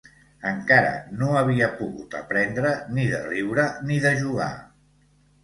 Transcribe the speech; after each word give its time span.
Encare 0.51 0.93
no 1.19 1.35
havia 1.41 1.67
pogut 1.81 2.17
aprendre 2.21 2.73
ni 2.97 3.07
de 3.13 3.21
riure, 3.29 3.67
ni 3.93 4.01
de 4.09 4.17
jugar 4.25 4.51